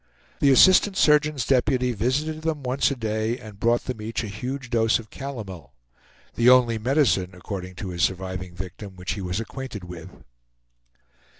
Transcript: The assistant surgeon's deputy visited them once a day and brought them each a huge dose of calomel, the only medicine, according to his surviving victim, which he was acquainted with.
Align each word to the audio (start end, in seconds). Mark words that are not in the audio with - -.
The 0.39 0.49
assistant 0.49 0.97
surgeon's 0.97 1.45
deputy 1.45 1.91
visited 1.91 2.41
them 2.41 2.63
once 2.63 2.89
a 2.89 2.95
day 2.95 3.37
and 3.37 3.59
brought 3.59 3.83
them 3.85 4.01
each 4.01 4.23
a 4.23 4.27
huge 4.27 4.71
dose 4.71 4.97
of 4.97 5.11
calomel, 5.11 5.73
the 6.33 6.49
only 6.49 6.79
medicine, 6.79 7.35
according 7.35 7.75
to 7.75 7.89
his 7.89 8.01
surviving 8.01 8.55
victim, 8.55 8.95
which 8.95 9.11
he 9.13 9.21
was 9.21 9.39
acquainted 9.39 9.83
with. 9.83 10.09